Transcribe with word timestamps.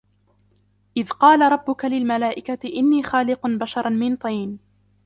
إذ 0.97 1.09
قال 1.09 1.51
ربك 1.51 1.85
للملائكة 1.85 2.69
إني 2.75 3.03
خالق 3.03 3.47
بشرا 3.47 3.89
من 3.89 4.15
طين 4.15 4.59